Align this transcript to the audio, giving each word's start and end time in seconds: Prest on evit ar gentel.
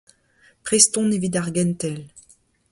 Prest 0.65 0.91
on 1.01 1.15
evit 1.17 1.35
ar 1.39 1.49
gentel. 1.55 1.97